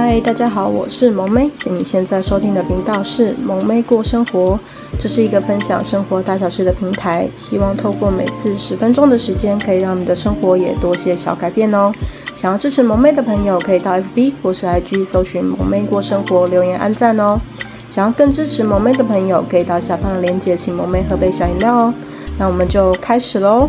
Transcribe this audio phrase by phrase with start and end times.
[0.00, 4.56] 嗨，大家好，我是萌妹，是你现在收听的频道是萌妹过生活，
[4.96, 11.90] 这是一个分享生活大小事的平台，希望透过每次十分钟的时间，可以让你的生活也多些小改变哦。
[12.36, 17.40] 想要支持萌妹的朋友，可以到 FB 或是 IG 搜寻萌妹过生活，留言按赞哦。
[17.88, 21.94] 想要更支持萌妹的朋友，可以到下方的链接，请萌妹喝杯小饮料哦。
[22.38, 23.68] 那我们就开始喽。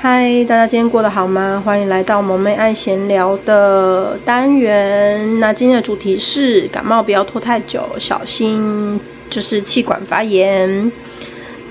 [0.00, 1.60] 嗨，大家今天过得好吗？
[1.66, 5.40] 欢迎来到萌妹爱闲聊的单元。
[5.40, 10.92] 那今天的主题是感冒不要拖太久，小心就是气管发炎。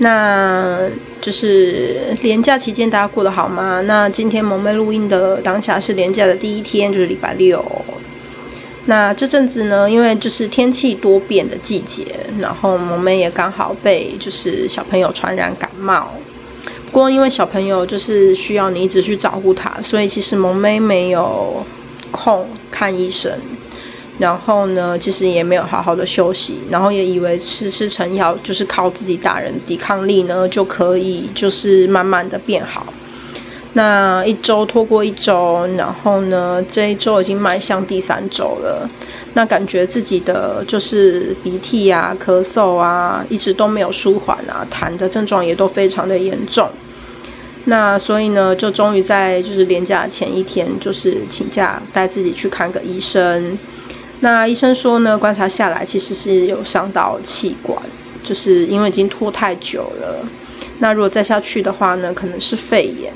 [0.00, 0.78] 那
[1.22, 3.80] 就是连假期间大家过得好吗？
[3.86, 7.64] 那今天萌妹录音的当下是连假的第一天，就是礼拜六。
[8.84, 12.04] 那这阵子呢，因为就是天气多变的季节，
[12.38, 16.12] 然后萌妹也刚好被就是小朋友传染感冒。
[16.90, 21.64] 不过，因为小朋友就是需要你一直去照顾他，所以其实萌妹没有
[22.10, 23.30] 空看医生。
[24.18, 32.92] 然后呢，其实也没有好好的休息，然后也以为吃吃成药就是靠自己大人抵抗力呢就可以，就是慢慢的变好。
[33.74, 38.88] 那一周拖过一周，然后呢，这一周已经迈向第三周了。
[39.34, 46.68] 那感觉自己的就是鼻涕啊、咳嗽啊，一直都没有舒缓啊，痰的症状也都非常的严重。
[47.66, 53.56] 那所以呢，就终于在就是连假前一天，就是请假带自己去看个医生。
[54.20, 57.80] 那医生说呢，观察下来其实是有伤到气管，
[58.24, 60.24] 就是因为已经拖太久了。
[60.78, 63.12] 那如果再下去的话呢，可能是肺炎。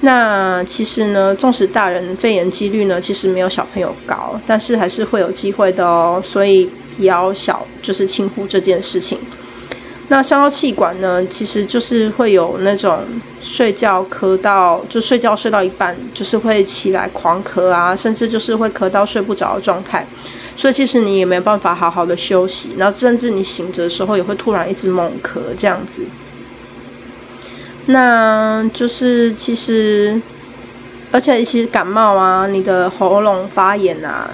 [0.00, 6.20] 那其实呢，纵使大人肺炎几率呢，其实没有小朋友高，但是还是会有机会的哦。
[6.22, 9.18] 所以也要小，就是轻忽这件事情。
[10.08, 13.00] 那伤到气管呢，其实就是会有那种
[13.40, 20.06] 睡觉咳到，就睡觉睡到一半，就是会起来狂咳啊，甚至就是会咳到睡不着的状态。
[20.56, 26.04] 所以其实你也没办法好好的休息，然后甚至你醒着的时候也会突然一直猛咳这样子。
[27.86, 30.20] 那就是其实，
[31.12, 34.28] 而且其实感冒啊，你的喉咙发炎啊，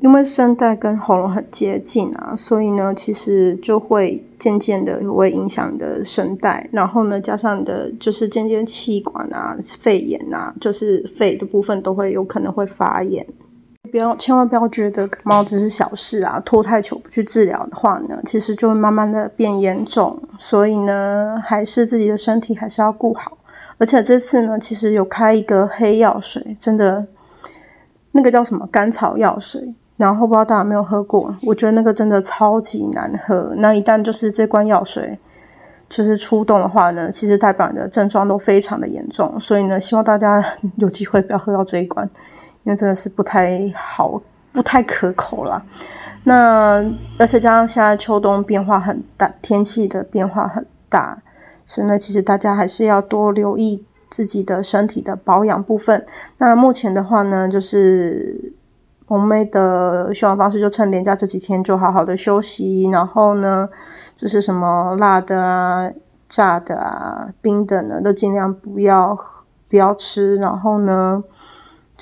[0.00, 13.24] 因为声带跟喉咙很接近啊，所以呢，其实就会渐渐的会影响你的声带，然后呢，加上你的就是渐渐气管啊、肺炎啊，就是肺的部分都会有可能会发炎。
[13.92, 20.18] 不要，千万不要觉得感冒只是小事啊，拖太久不去治疗的话呢，其实就会慢慢的变严重。
[20.38, 23.36] 所以呢，还是自己的身体还是要顾好。
[23.76, 27.06] 而且这次呢，其实有开一个黑药水，真的，
[28.12, 31.36] 那个叫什么甘草药水，然后不知道大家有没有喝过？
[31.42, 33.52] 我觉得那个真的超级难喝。
[33.58, 35.18] 那一旦就是这罐药水
[35.90, 39.38] 就是出动的话呢，其实代表你的症状都非常的严重。
[39.38, 40.42] 所以呢，希望大家
[40.76, 42.08] 有机会不要喝到这一罐。
[42.64, 44.20] 因为真的是不太好，
[44.52, 45.62] 不太可口啦。
[46.24, 46.84] 那
[47.18, 51.20] 而且加上现在秋冬变化很大，天气的变化很大，
[51.66, 56.04] 所以呢，其实大家还是要多留意自己的身体的保养部分。
[56.38, 58.54] 那目前的话呢，就是
[59.08, 63.68] 萌妹的休养方式，就趁年假这几天就好好的休息，然后呢，
[64.14, 65.90] 就是什么辣的啊、
[66.28, 69.18] 炸的啊、冰的呢，都尽量不要
[69.68, 71.24] 不要吃，然后呢。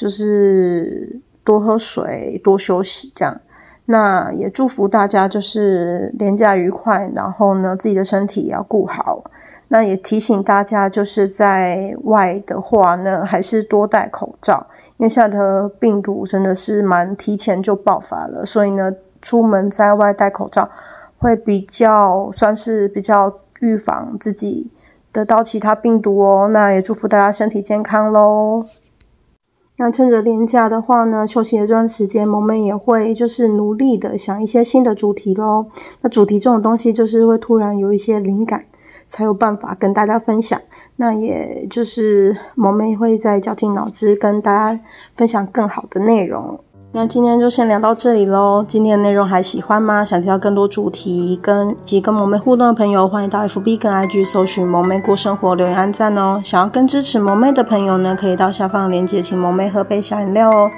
[0.00, 3.38] 就是多喝水，多休息，这样。
[3.84, 9.24] 那也祝福大家就是廉价愉快，然后呢，自己的身体也要顾好。
[9.68, 20.70] 那也提醒大家，就是在外的话呢，还是多戴口罩，因为现在的病毒真的是蛮提前就爆发了，所以呢，出门在外戴口罩
[21.18, 24.70] 会比较算是比较预防自己
[25.12, 26.48] 得到其他病毒哦。
[26.48, 28.64] 那也祝福大家身体健康喽。
[29.82, 35.68] 那趁着连假的话呢，休息的这段时间，萌妹也会就是努力的想一些新的主题喽。
[36.02, 38.66] 那主题这种东西，就是会突然有一些灵感，
[39.06, 40.60] 才有办法跟大家分享。
[40.96, 44.82] 那也就是萌妹会在绞尽脑汁跟大家
[45.16, 46.60] 分享更好的内容。
[46.92, 48.64] 那今天就先聊到这里喽。
[48.66, 50.04] 今天的内容还喜欢吗？
[50.04, 56.40] 想听到更多主题跟以及跟萌妹互动的朋友，欢迎到 FB 跟 IG 搜寻“萌妹过生活”，留言按赞哦。
[56.42, 60.68] 想要更支持萌妹的朋友呢，可以到下方链接，请萌妹喝杯小饮料哦。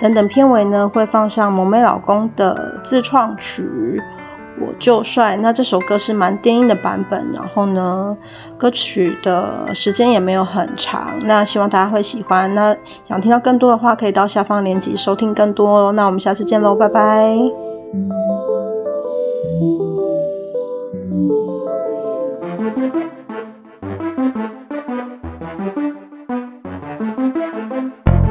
[0.00, 3.62] 等等片尾呢，会放上萌妹老公的自创曲
[4.60, 5.36] 《我就帅。
[5.38, 8.16] 那这首歌是蛮电音的版本，然后呢，
[8.56, 11.14] 歌曲的时间也没有很长。
[11.24, 12.52] 那希望大家会喜欢。
[12.54, 15.92] 那想听到更多的话，可以到下方链接收听更多哦。
[15.92, 17.34] 那我们下次见喽，拜拜。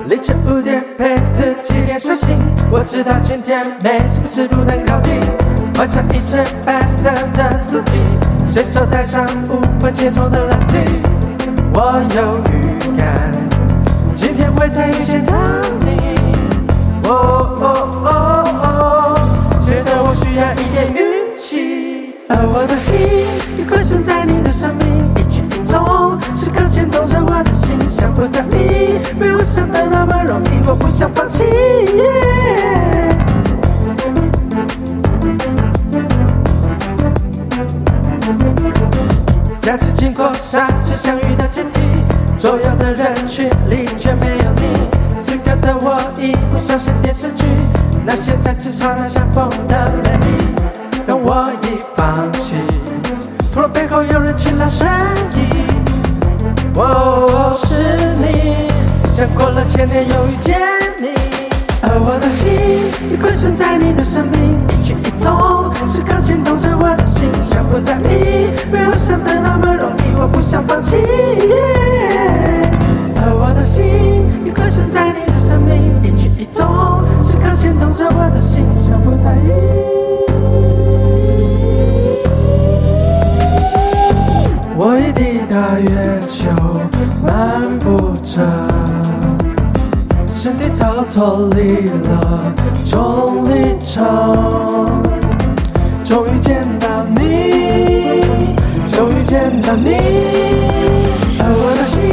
[0.08, 2.30] 凌晨五点陪自己练睡醒，
[2.72, 5.59] 我知道今天没什么事不能搞定。
[5.80, 7.94] 换上一身白色的素 T，
[8.46, 10.74] 随手带上无法解锁的蓝 T。
[11.74, 13.32] 我有预感，
[14.14, 15.34] 今天会再遇见到
[15.80, 17.08] 你。
[17.08, 19.18] 哦哦哦哦，
[19.66, 23.26] 觉得我需要一点运气，而我的心
[23.58, 31.29] 已归顺在你的生命，一举一动时刻牵动着我的心，想不在意，没我想的那么容易，我不想放
[44.00, 45.22] 却没有你。
[45.22, 47.44] 此刻的我已不相信电视剧，
[48.06, 50.26] 那些再次刹那相逢的美丽，
[51.06, 52.54] 但我已放弃。
[53.54, 54.88] 突然背后有人轻拉声
[55.36, 55.68] 音，
[56.76, 57.76] 哦，是
[58.22, 58.70] 你，
[59.14, 60.58] 像过了千年又遇见
[60.98, 61.10] 你，
[61.82, 62.50] 而我的心
[63.12, 70.96] 已困身在你的生命，一举一动时刻牵动着我的心，想不在意，没我想的那么容易，我不想放弃。
[85.50, 86.52] 已抵达月球，
[87.26, 88.46] 漫步着，
[90.28, 92.54] 身体早脱离了
[92.86, 94.06] 重力场，
[96.06, 98.22] 终于见到你，
[98.92, 99.96] 终于见到你，
[101.40, 102.06] 而我的心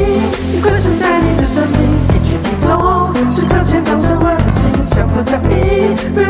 [0.56, 1.78] 已归顺在你的生命，
[2.14, 6.24] 一举一动时刻牵动着我的心，想不在意，没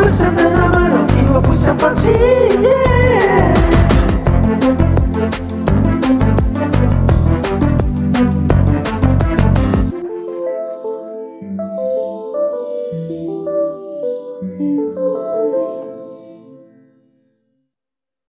[1.32, 2.55] 我不想放弃。